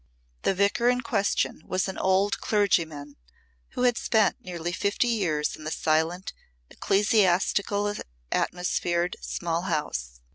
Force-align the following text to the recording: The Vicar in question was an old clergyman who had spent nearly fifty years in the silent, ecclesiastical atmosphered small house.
The 0.41 0.55
Vicar 0.55 0.89
in 0.89 1.01
question 1.01 1.61
was 1.63 1.87
an 1.87 1.95
old 1.99 2.39
clergyman 2.41 3.17
who 3.77 3.83
had 3.83 3.99
spent 3.99 4.41
nearly 4.43 4.71
fifty 4.71 5.07
years 5.07 5.55
in 5.55 5.63
the 5.63 5.69
silent, 5.69 6.33
ecclesiastical 6.71 7.93
atmosphered 8.31 9.15
small 9.21 9.61
house. 9.61 10.19